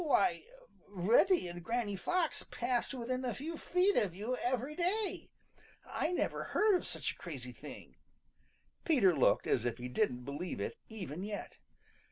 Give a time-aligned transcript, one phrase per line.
[0.03, 0.47] Why,
[0.87, 5.29] Reddy and Granny Fox passed within a few feet of you every day!
[5.85, 7.97] I never heard of such a crazy thing!"
[8.83, 11.59] Peter looked as if he didn't believe it even yet.